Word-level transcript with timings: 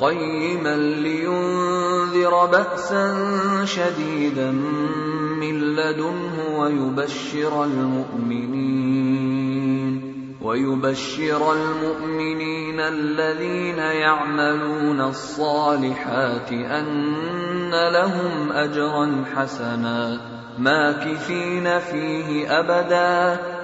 قيما 0.00 0.76
لينذر 0.76 2.46
بأسا 2.46 3.16
شديدا 3.64 4.50
من 5.40 5.60
لدنه 5.60 6.58
ويبشر 6.58 7.64
المؤمنين 7.64 9.00
ويبشر 10.42 11.52
المؤمنين 11.52 12.80
الذين 12.80 13.78
يعملون 13.78 15.00
الصالحات 15.00 16.52
أن 16.52 17.70
لهم 17.92 18.52
أجرا 18.52 19.24
حسنا 19.36 20.20
ماكثين 20.58 21.78
فيه 21.78 22.58
أبدا 22.60 23.40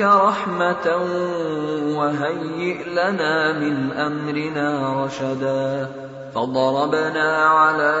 رحمة 0.00 0.86
وهيئ 1.96 2.84
لنا 2.90 3.52
من 3.52 3.92
أمرنا 3.92 5.04
رشدا. 5.04 5.88
فضربنا 6.34 7.46
على 7.46 7.94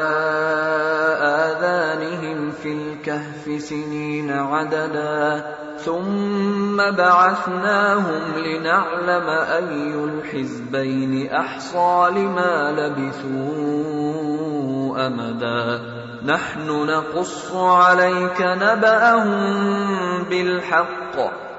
آذانهم 1.22 2.50
في 2.50 2.72
الكهف 2.72 3.62
سنين 3.62 4.30
عددا. 4.30 5.44
ثم 5.78 6.76
بعثناهم 6.76 8.22
لنعلم 8.36 9.28
أي 9.28 10.04
الحزبين 10.04 11.30
أحصى 11.32 12.10
لما 12.10 12.72
لبثوا 12.78 13.86
أمدا. 15.06 15.80
نحن 16.24 16.86
نقص 16.86 17.54
عليك 17.54 18.40
نبأهم 18.40 19.52
بالحق. 20.30 21.46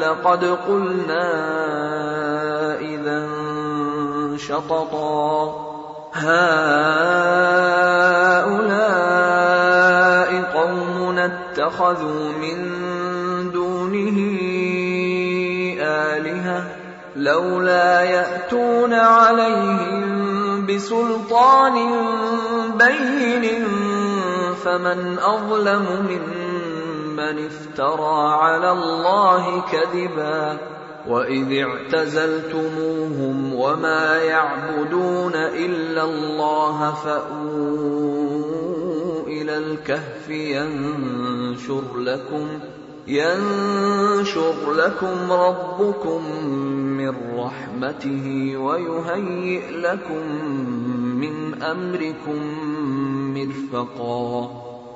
لقد 0.00 0.44
قلنا 0.44 1.30
إذا 2.80 3.28
شططا. 4.36 5.68
هؤلاء 6.12 6.78
قوم 10.54 11.18
اتخذوا 11.18 12.32
من 12.32 12.58
دونه 13.50 14.18
آلهة 15.80 16.66
لولا 17.16 18.02
يأتون 18.02 18.94
عليهم 18.94 20.66
بسلطان 20.66 21.74
بين 22.78 23.64
فمن 24.64 25.18
أظلم 25.18 25.86
ممن 26.08 26.37
من 27.18 27.46
افترى 27.46 28.32
على 28.32 28.70
الله 28.72 29.60
كذبا 29.60 30.58
وإذ 31.08 31.62
اعتزلتموهم 31.62 33.54
وما 33.54 34.16
يعبدون 34.16 35.34
إلا 35.34 36.04
الله 36.04 36.94
فأووا 36.94 38.38
إلى 39.26 39.58
الكهف 39.58 40.30
ينشر 40.30 41.96
لكم 41.96 42.48
ينشر 43.06 44.72
لكم 44.72 45.32
ربكم 45.32 46.42
من 46.98 47.14
رحمته 47.38 48.56
ويهيئ 48.56 49.70
لكم 49.70 50.42
من 51.20 51.62
أمركم 51.62 52.40
مرفقا 53.34 54.67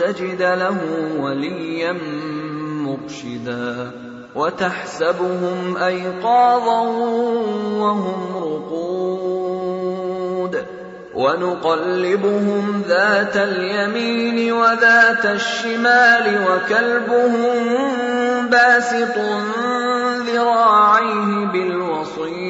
تجد 0.00 0.42
له 0.42 0.78
وليا 1.18 1.92
مرشدا 2.62 3.90
وتحسبهم 4.34 5.76
أيقاظا 5.76 6.80
وهم 7.80 8.36
رقود 8.36 9.70
ونقلبهم 11.14 12.82
ذات 12.88 13.36
اليمين 13.36 14.52
وذات 14.52 15.26
الشمال 15.26 16.46
وكلبهم 16.48 17.54
باسط 18.50 19.18
ذراعيه 20.26 21.46
بالوصيد 21.52 22.49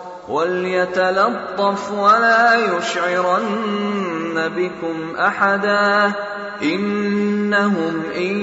وليتلطف 0.31 1.91
ولا 1.91 2.55
يشعرن 2.55 4.51
بكم 4.55 5.15
احدا 5.19 6.11
انهم 6.63 8.03
ان 8.15 8.41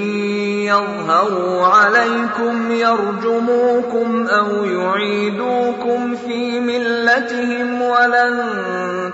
يظهروا 0.68 1.66
عليكم 1.66 2.70
يرجموكم 2.70 4.26
أو 4.26 4.64
يعيدوكم 4.64 6.16
في 6.16 6.60
ملتهم 6.60 7.82
ولن 7.82 8.40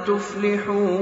تفلحوا 0.06 0.98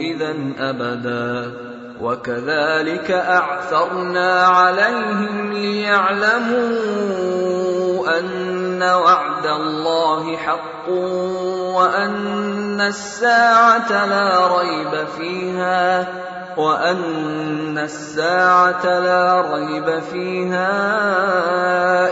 اذا 0.00 0.34
ابدا 0.58 1.52
وكذلك 2.00 3.10
اعثرنا 3.10 4.46
عليهم 4.46 5.52
ليعلموا 5.52 6.66
ان 8.18 8.55
وعد 8.82 9.46
الله 9.46 10.36
حق 10.36 10.88
وأن 11.76 12.80
الساعة 12.80 14.06
لا 14.06 14.58
ريب 14.58 15.06
فيها 15.18 16.06
وأن 16.56 17.78
الساعة 17.78 18.84
لا 18.84 19.40
ريب 19.54 20.00
فيها 20.00 20.68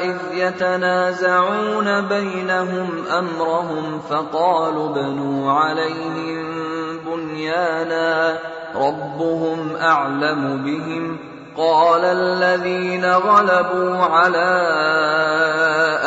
إذ 0.04 0.16
يتنازعون 0.34 2.08
بينهم 2.08 3.04
أمرهم 3.18 4.00
فقالوا 4.10 4.88
بنوا 4.88 5.52
عليهم 5.52 6.64
بنيانا 7.06 8.38
ربهم 8.74 9.76
أعلم 9.76 10.62
بهم 10.64 11.33
قال 11.56 12.04
الذين 12.04 13.04
غلبوا 13.04 13.96
على 13.96 14.50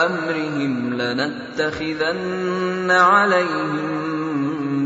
أمرهم 0.05 0.93
لنتخذن 0.93 2.91
عليهم 2.91 4.07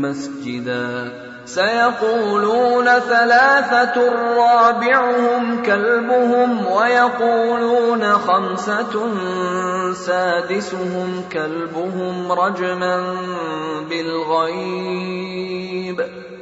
مسجدا. 0.02 1.12
سيقولون 1.44 2.84
ثلاثة 2.84 4.12
رابعهم 4.36 5.62
كلبهم 5.62 6.66
ويقولون 6.66 8.12
خمسة 8.12 9.08
سادسهم 9.92 11.24
كلبهم 11.32 12.32
رجما 12.32 13.16
بالغيب. 13.90 14.92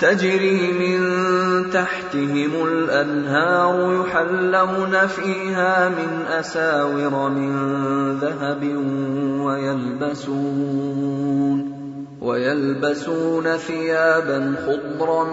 تجري 0.00 0.72
من 0.72 1.00
تحتهم 1.70 2.66
الأنهار 2.66 4.00
يحلون 4.00 5.06
فيها 5.06 5.88
من 5.88 6.26
أساور 6.28 7.28
من 7.28 7.52
ذهب 8.18 8.62
ويلبسون 9.44 10.90
ويلبسون 12.20 13.56
ثيابا 13.56 14.54
خضرا 14.66 15.24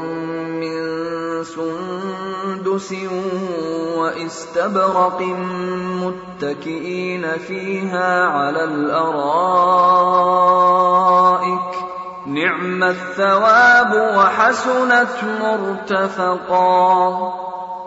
من 0.61 0.97
سندس 1.43 2.95
وإستبرق 3.97 5.21
متكئين 6.03 7.27
فيها 7.47 8.25
على 8.25 8.63
الأرائك 8.63 9.27
نعم 12.27 12.83
الثواب 12.83 14.15
وحسنت 14.17 15.07
مرتفقا. 15.41 17.07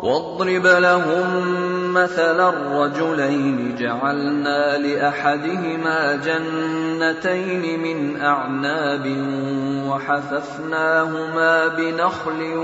واضرب 0.02 0.66
لهم 0.66 1.26
مثل 1.94 2.49
الرجلين 2.49 3.76
جعلنا 3.78 4.76
لأحدهما 4.76 6.16
جنتين 6.16 7.82
من 7.82 8.20
أعناب 8.20 9.06
وحففناهما 9.88 11.68
بنخل 11.68 12.54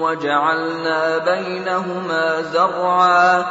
وجعلنا 0.00 1.18
بينهما 1.18 2.42
زرعا. 2.42 3.44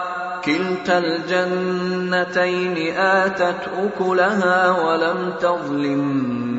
كلتا 0.46 0.98
الجنتين 0.98 2.98
آتت 2.98 3.70
أكلها 3.78 4.86
ولم 4.86 5.34
تظلم 5.42 6.59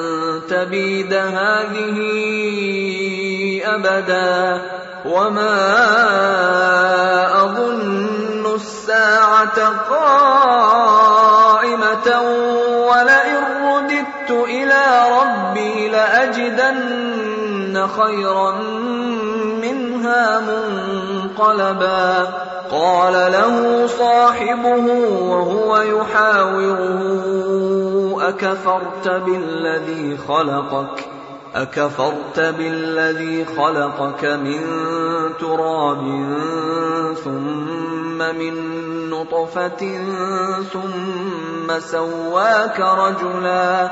تبيد 0.51 1.13
هذه 1.13 1.97
أبدا 3.65 4.61
وما 5.05 5.57
أظن 7.43 8.55
الساعة 8.55 9.59
قائمة 9.89 11.01
ولئن 12.89 13.43
رددت 13.63 14.31
إلى 14.31 14.83
ربي 15.21 15.89
لاجدن 17.71 17.87
خيرا 17.87 18.51
منها 19.61 20.39
منقلبا. 20.39 22.27
قال 22.71 23.13
له 23.13 23.87
صاحبه 23.87 24.85
وهو 25.21 25.77
يحاوره 25.77 26.91
أكفرت 28.29 29.07
بالذي 29.07 30.17
خلقك؟ 30.27 31.05
أكفرت 31.55 32.39
بالذي 32.39 33.45
خلقك 33.45 34.25
من 34.25 34.61
تراب 35.39 36.03
ثم 37.23 38.17
من 38.17 38.53
نطفة 39.09 39.99
ثم 40.73 41.79
سواك 41.79 42.79
رجلا. 42.79 43.91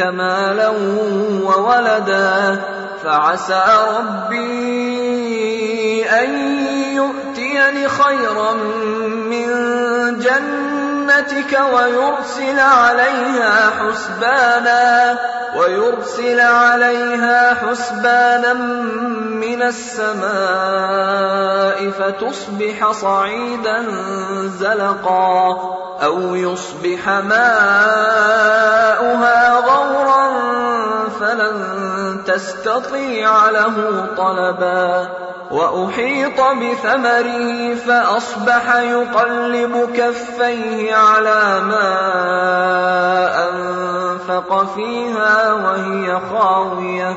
مالا 0.00 0.68
وولدا 1.42 2.60
فعسى 3.04 3.64
ربي 3.98 4.90
أن 6.04 6.30
يؤتيني 6.94 7.88
خيرا 7.88 8.52
من 9.30 9.48
جنتك 10.18 11.60
ويرسل 11.74 12.58
عليها 12.58 13.70
حسبانا 13.70 15.18
ويرسل 15.56 16.40
عليها 16.40 17.54
حسبانا 17.54 18.52
من 19.22 19.62
السماء 19.62 20.30
فتصبح 21.90 22.92
صعيدا 22.92 23.84
زلقا 24.58 25.80
أو 26.02 26.34
يصبح 26.34 27.08
ماؤها 27.08 27.40
تستطيع 32.34 33.50
له 33.50 34.06
طلبا 34.16 35.08
وأحيط 35.50 36.40
بثمره 36.40 37.74
فأصبح 37.74 38.76
يقلب 38.76 39.90
كفيه 39.96 40.94
على 40.94 41.60
ما 41.60 41.90
أنفق 43.48 44.74
فيها 44.74 45.52
وهي 45.52 46.20
خاوية. 46.32 47.16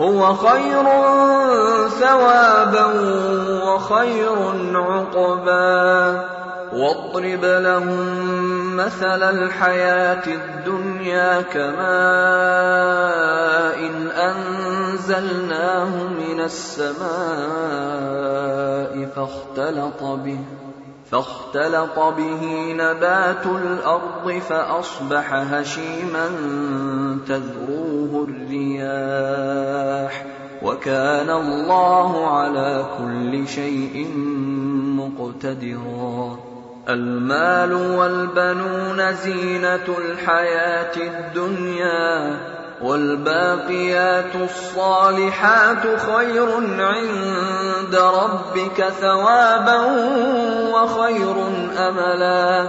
هو 0.00 0.34
خير 0.34 0.84
ثوابا 1.88 2.86
وخير 3.64 4.36
عقبا. 4.74 6.24
واضرب 6.72 7.44
لهم 7.44 8.76
مثل 8.76 9.22
الحياة 9.22 10.22
الدنيا 10.26 11.40
كماء 11.42 11.76
إن 13.78 14.08
أنزلناه 14.08 15.90
من 16.04 16.40
السماء 16.40 16.96
فاختلط 19.16 20.02
به. 20.02 20.65
فاختلط 21.10 21.98
به 21.98 22.72
نبات 22.72 23.46
الأرض 23.46 24.38
فأصبح 24.48 25.34
هشيما 25.34 26.28
تذروه 27.28 28.26
الرياح 28.28 30.26
وكان 30.62 31.30
الله 31.30 32.26
على 32.36 32.86
كل 32.98 33.48
شيء 33.48 34.08
مقتدرا. 34.96 36.38
المال 36.88 37.72
والبنون 37.72 39.12
زينة 39.12 39.86
الحياة 39.98 40.96
الدنيا 40.96 42.55
والباقيات 42.80 44.34
الصالحات 44.34 45.82
خير 46.00 46.48
عند 46.78 47.94
ربك 47.94 48.84
ثوابا 49.00 49.80
وخير 50.72 51.36
أملا. 51.78 52.68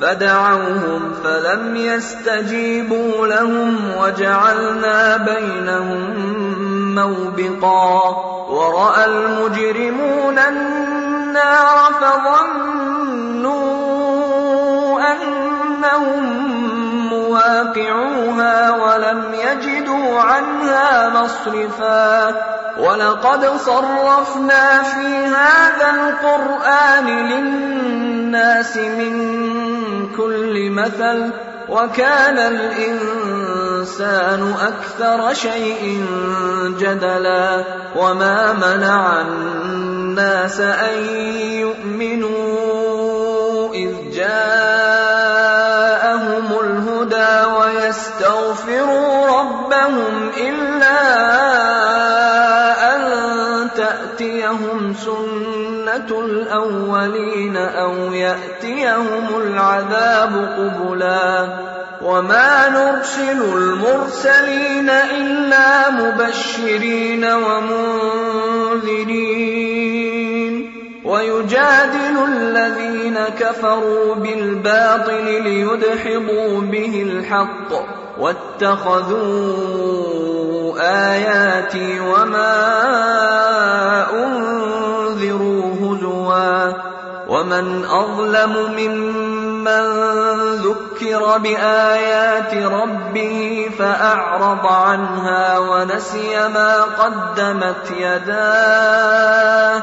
فدعوهم 0.00 1.14
فلم 1.24 1.76
يستجيبوا 1.76 3.26
لهم 3.26 3.76
وجعلنا 3.98 5.16
بينهم 5.16 6.14
موبقا 6.94 8.10
ورأى 8.48 9.04
المجرمون 9.04 10.38
النار 10.38 11.92
فظنوا 12.00 13.54
أنهم 15.12 16.24
مواقعوها 17.08 18.70
ولم 18.70 19.24
يجدوا 19.34 20.20
عنها 20.20 21.08
مصرفا 21.08 22.34
ولقد 22.78 23.46
صرفنا 23.56 24.82
في 24.82 25.26
هذا 25.26 25.90
القرآن 25.90 27.06
للناس 27.06 28.76
من 28.76 29.34
كل 30.16 30.70
مثل 30.70 31.30
وكان 31.68 32.38
الإنسان 32.38 34.02
أكثر 34.60 35.34
شيء 35.34 36.06
جدلا 36.78 37.64
وما 37.96 38.52
منع 38.52 39.20
الناس 39.20 40.60
أن 40.60 41.04
يؤمنوا 41.60 42.64
إذ 43.74 44.10
جاءهم 44.10 44.84
الهدى 46.60 47.46
ويستغفروا 47.58 49.26
ربهم 49.40 50.30
إلا 50.36 51.53
سنه 56.24 56.32
الأولين 56.32 57.56
أو 57.56 58.12
يأتيهم 58.12 59.28
العذاب 59.36 60.32
قبلا 60.58 61.48
وما 62.02 62.68
نرسل 62.68 63.42
المرسلين 63.56 64.90
إلا 64.90 65.90
مبشرين 65.90 67.24
ومنذرين 67.24 68.84
ويجادل 71.04 72.16
الذين 72.28 73.18
كفروا 73.38 74.14
بالباطل 74.14 75.24
ليدحضوا 75.24 76.60
به 76.60 77.02
الحق 77.02 77.72
واتخذوا 78.18 79.74
آياتي 80.80 82.00
وما 82.00 83.23
ومن 87.54 87.84
أظلم 87.84 88.72
ممن 88.76 89.84
ذكر 90.56 91.38
بآيات 91.38 92.54
ربه 92.54 93.70
فأعرض 93.78 94.66
عنها 94.66 95.58
ونسي 95.58 96.48
ما 96.48 96.82
قدمت 96.82 97.90
يداه 97.90 99.82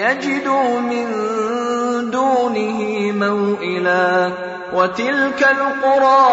يجدوا 0.00 0.80
من 0.80 1.06
دونه 2.10 3.12
موئلا. 3.12 4.30
وتلك 4.72 5.48
القرى 5.50 6.28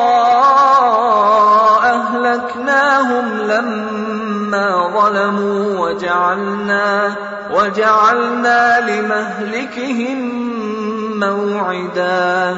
أهلكناهم 1.84 3.38
لما 3.38 4.92
ظلموا 4.94 5.80
وجعلنا 5.80 7.16
وجعلنا 7.52 8.90
لمهلكهم 8.90 10.20
موعدا. 11.20 12.58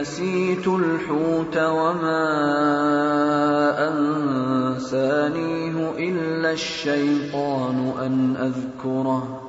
نسيت 0.00 0.68
الحوت 0.68 1.56
وما 1.56 2.28
أنسانيه 3.88 5.90
إلا 5.98 6.52
الشيطان 6.52 7.92
أن 8.02 8.36
أذكره. 8.36 9.42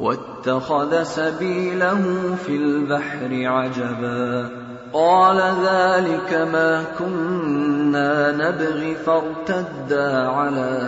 واتخذ 0.00 1.02
سبيله 1.02 2.02
في 2.46 2.56
البحر 2.56 3.46
عجبا. 3.46 4.50
قال 4.92 5.36
ذلك 5.66 6.48
ما 6.52 6.84
كنا 6.98 8.32
نبغي 8.32 8.94
فارتدا 8.94 10.28
على 10.28 10.78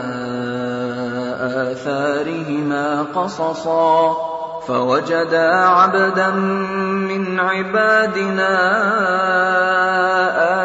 آثارهما 1.72 3.02
قصصا. 3.02 4.33
فوجدا 4.68 5.54
عبدا 5.54 6.30
من 6.30 7.40
عبادنا 7.40 8.52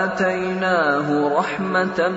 آتيناه 0.04 1.38
رحمة 1.38 2.10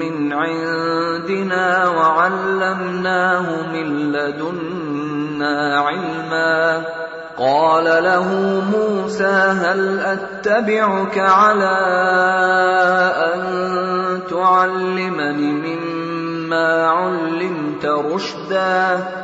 من 0.00 0.32
عندنا 0.32 1.88
وعلمناه 1.88 3.72
من 3.72 4.12
لدنا 4.12 5.80
علما. 5.80 6.82
قال 7.38 7.84
له 7.84 8.28
موسى 8.72 9.34
هل 9.64 10.00
أتبعك 10.00 11.18
على 11.18 11.76
أن 13.34 13.42
تعلمني 14.30 15.52
مما 15.52 16.86
علمت 16.86 17.86
رشدا؟ 17.86 19.23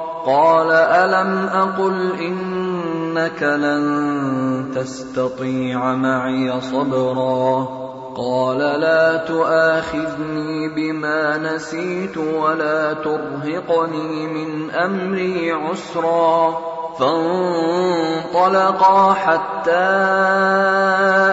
قال 0.25 0.71
ألم 0.71 1.49
أقل 1.53 2.11
إنك 2.19 3.43
لن 3.43 4.71
تستطيع 4.75 5.95
معي 5.95 6.61
صبرا 6.61 7.67
قال 8.15 8.57
لا 8.57 9.17
تؤاخذني 9.17 10.69
بما 10.75 11.37
نسيت 11.37 12.17
ولا 12.17 12.93
ترهقني 12.93 14.27
من 14.27 14.71
أمري 14.71 15.51
عسرا 15.51 16.57
فانطلقا 16.99 19.13
حتى 19.13 19.71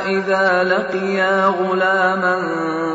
إذا 0.06 0.64
لقيا 0.64 1.46
غلاما 1.46 2.38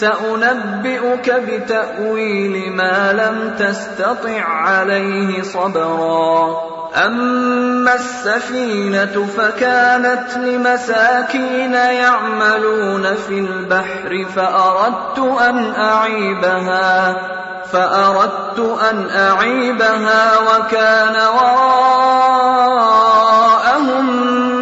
سأنبئك 0.00 1.30
بتأويل 1.30 2.72
ما 2.72 3.12
لم 3.12 3.54
تستطع 3.58 4.42
عليه 4.44 5.42
صبرا. 5.42 6.70
أما 7.06 7.94
السفينة 7.94 9.26
فكانت 9.36 10.36
لمساكين 10.36 11.74
يعملون 11.74 13.14
في 13.14 13.38
البحر 13.38 14.26
فأردت 14.36 15.18
أن 15.18 15.74
أعيبها 15.74 17.16
فأردت 17.72 18.78
أن 18.90 19.10
أعيبها 19.10 20.38
وكان 20.38 21.16
وراءهم 21.36 22.70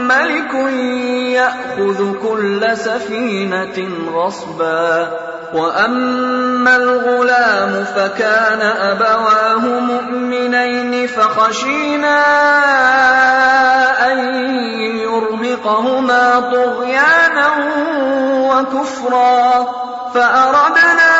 ملك 0.08 0.54
يأخذ 1.34 2.12
كل 2.28 2.76
سفينة 2.76 3.88
غصبا. 4.14 5.27
وأما 5.54 6.76
الغلام 6.76 7.84
فكان 7.96 8.60
أبواه 8.62 9.80
مؤمنين 9.80 11.06
فخشينا 11.06 12.18
أن 14.12 14.18
يرهقهما 14.98 16.40
طغيانا 16.40 17.48
وكفرا 18.50 19.66
فأردنا 20.14 21.18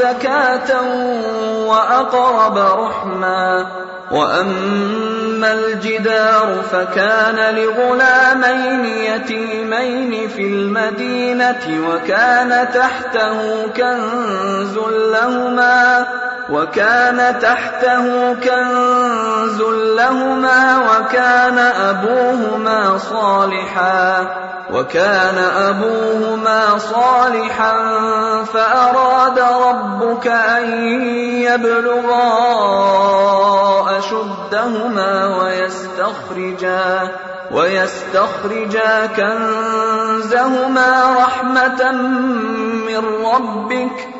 زكاة 0.00 0.82
وأقرب 1.66 2.58
رحما 2.58 3.66
وأما 5.40 5.52
الجدار 5.52 6.62
فكان 6.72 7.54
لغلامين 7.54 8.84
يتيمين 8.84 10.28
في 10.28 10.42
المدينة 10.42 11.88
وكان 11.88 12.68
تحته 12.74 13.66
كنز 13.68 14.78
لهما 15.12 16.06
وكان 16.50 17.38
تحته 17.40 18.34
كنز 18.34 19.60
لهما 19.96 20.78
وكان 20.78 21.58
أبوهما 21.58 22.98
صالحا 22.98 24.26
وكان 24.72 25.38
أبوهما 25.38 26.78
صالحا 26.78 27.74
فأراد 28.44 29.38
ربك 29.38 30.26
أن 30.26 30.94
يبلغا 31.42 32.28
أشدهما 33.98 35.36
ويستخرجا 35.42 37.08
ويستخرجا 37.50 39.06
كنزهما 39.16 40.90
رحمة 41.18 41.92
من 42.86 43.24
ربك. 43.24 44.19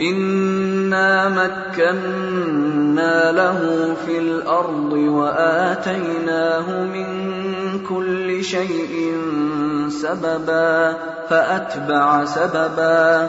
إنا 0.00 1.28
مكنا 1.28 3.32
له 3.32 3.94
في 4.06 4.18
الأرض 4.18 4.92
وآتيناه 4.92 6.84
من 6.84 7.06
كل 7.88 8.44
شيء 8.44 9.16
سببا 9.88 10.96
فأتبع 11.30 12.24
سببا 12.24 13.28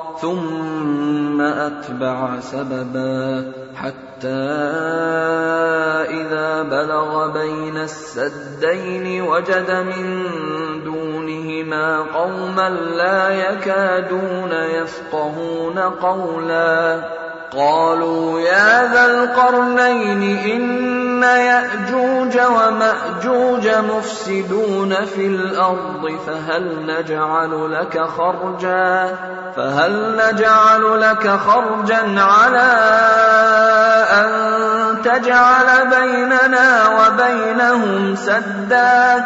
ثم 0.21 1.41
أتبع 1.41 2.39
سببا 2.39 3.51
حتى 3.75 4.27
إذا 6.09 6.63
بلغ 6.63 7.27
بين 7.33 7.77
السدين 7.77 9.21
وجد 9.21 9.71
من 9.71 10.29
دونهما 10.83 11.99
قوما 12.01 12.69
لا 12.69 13.29
يكادون 13.29 14.51
يفقهون 14.51 15.79
قولا 15.79 17.01
قالوا 17.57 18.39
يا 18.39 18.93
ذا 18.93 19.05
القرنين 19.05 20.37
إن 20.37 21.00
يأجوج 21.23 22.39
ومأجوج 22.39 23.67
مفسدون 23.67 25.05
في 25.05 25.27
الأرض 25.27 26.19
فهل 26.27 26.85
نجعل 26.85 27.71
لك 27.71 28.01
خرجا؟ 28.01 29.15
فهل 29.55 30.21
نجعل 30.25 31.01
لك 31.01 31.29
خرجا 31.29 32.21
على 32.21 32.71
أن 34.11 34.31
تجعل 35.01 35.87
بيننا 35.87 36.87
وبينهم 36.87 38.15
سدا؟ 38.15 39.25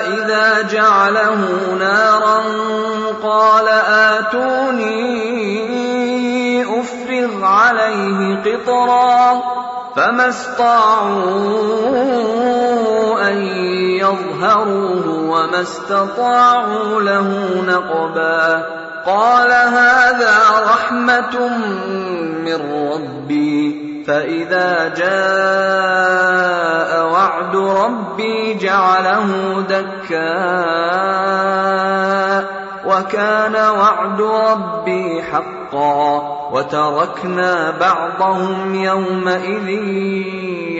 إذا 0.00 0.62
جعله 0.62 1.38
نارا 1.78 2.42
قال 3.22 3.68
آتوني 4.18 5.00
أفرغ 6.80 7.44
عليه 7.44 8.42
قطرا 8.42 9.42
فما 9.96 10.28
استطاعوا 10.28 11.80
أن 13.28 13.36
يظهروه 14.00 15.08
وما 15.30 15.60
استطاعوا 15.60 17.02
له 17.02 17.62
نقبا 17.66 18.66
قال 19.06 19.52
هذا 19.52 20.36
رحمة 20.66 21.48
من 22.44 22.88
ربي 22.92 23.89
فإذا 24.06 24.88
جاء 24.88 25.90
وعد 27.12 27.56
ربي 27.56 28.54
جعله 28.54 29.60
دكاء 29.68 31.00
وكان 32.86 33.54
وعد 33.54 34.20
ربي 34.20 35.22
حقا 35.22 36.40
وتركنا 36.52 37.70
بعضهم 37.80 38.74
يومئذ 38.74 39.68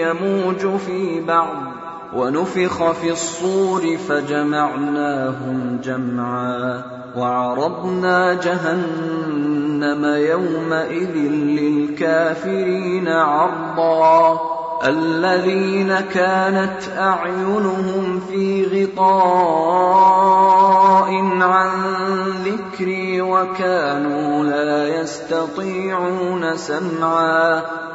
يموج 0.01 0.77
في 0.77 1.21
بعض 1.21 1.70
ونفخ 2.17 2.93
في 2.93 3.11
الصور 3.11 3.97
فجمعناهم 4.09 5.81
جمعا 5.85 6.83
وعرضنا 7.17 8.35
جهنم 8.35 10.05
يومئذ 10.05 11.17
للكافرين 11.61 13.09
عرضا 13.09 14.41
الذين 14.85 16.01
كانت 16.01 16.83
أعينهم 16.99 18.21
في 18.21 18.67
غطاء 18.67 20.31
عن 21.41 21.71
ذكري 22.45 23.21
وكانوا 23.21 24.45
لا 24.45 25.01
يستطيعون 25.01 26.57
سمعا 26.57 27.63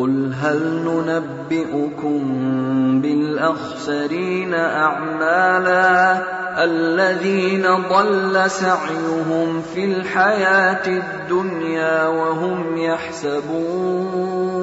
قل 0.00 0.32
هل 0.42 0.58
ننبئكم 0.84 2.20
بالأخسرين 3.00 4.54
أعمالا 4.54 6.18
الذين 6.64 7.66
ضل 7.90 8.50
سعيهم 8.50 9.62
في 9.74 9.84
الحياة 9.84 10.86
الدنيا 10.86 12.06
وهم 12.06 12.76
يحسبون 12.76 14.60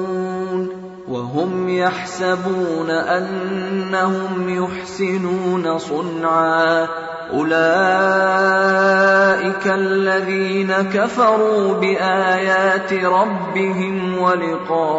وهم 1.10 1.68
يحسبون 1.68 2.90
أنهم 2.90 4.64
يحسنون 4.64 5.78
صنعا. 5.78 6.86
أولئك 7.32 7.58
الذين 9.66 10.72
كفروا 10.72 11.74
بآيات 11.74 12.92
ربهم 12.92 14.18
ولقائه 14.18 14.98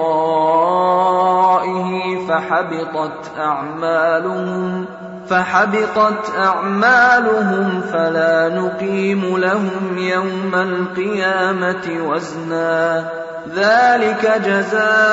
فحبطت 2.28 3.32
أعمالهم 3.40 4.86
فحبطت 5.30 6.36
أعمالهم 6.38 7.82
فلا 7.82 8.50
نقيم 8.50 9.38
لهم 9.38 9.98
يوم 9.98 10.56
القيامة 10.56 12.10
وزنا. 12.10 13.10
ذلك 13.56 14.42
جزاؤهم 14.46 15.12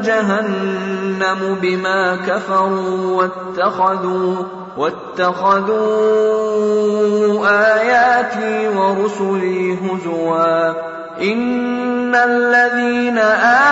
جهنم 0.00 1.58
بما 1.62 2.16
كفروا 2.26 3.22
واتخذوا 3.22 4.34
واتخذوا 4.76 5.78
آياتي 7.48 8.68
ورسلي 8.68 9.74
هزوا. 9.74 10.72
إن 11.22 12.14
الذين 12.14 13.18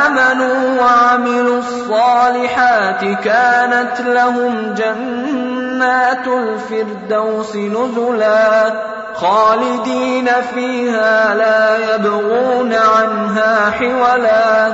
آمنوا 0.07 0.81
وعملوا 0.81 1.59
الصالحات 1.59 3.05
كانت 3.25 4.01
لهم 4.01 4.75
جنات 4.75 6.27
الفردوس 6.27 7.57
نزلا. 7.57 8.73
خالدين 9.17 10.29
فيها 10.55 11.35
لا 11.35 11.95
يبغون 11.95 12.75
عنها 12.75 13.71
حولا. 13.71 14.73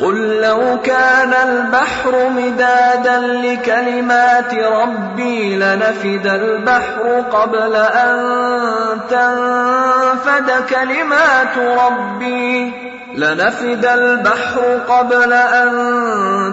قل 0.00 0.40
لو 0.40 0.78
كان 0.84 1.34
البحر 1.48 2.28
مدادا 2.28 3.18
لكلمات 3.18 4.54
ربي 4.54 5.56
لنفد 5.56 6.26
البحر 6.26 7.24
قبل 7.32 7.76
أن 7.76 8.20
تنفد 9.10 10.50
كلمات 10.70 11.58
ربي. 11.58 12.72
لنفد 13.18 13.84
البحر 13.86 14.80
قبل 14.88 15.32
أن 15.32 15.70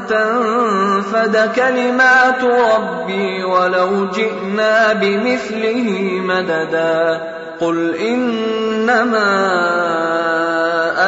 تنفد 0.09 1.51
كلمات 1.55 2.43
ربي 2.43 3.43
ولو 3.43 4.09
جئنا 4.09 4.93
بمثله 4.93 6.19
مددا. 6.21 7.21
قل 7.59 7.95
إنما 7.95 9.31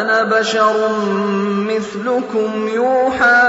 أنا 0.02 0.24
بشر 0.24 0.90
مثلكم 1.68 2.68
يوحى 2.68 3.48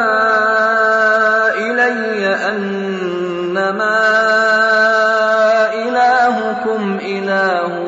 إلي 1.57 2.27
أنما 2.49 3.99
إلهكم 5.75 6.99
إله 7.03 7.69
واحد 7.69 7.88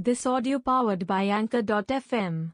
This 0.00 0.26
audio 0.26 0.60
powered 0.60 1.08
by 1.08 1.24
Anchor.fm. 1.24 2.46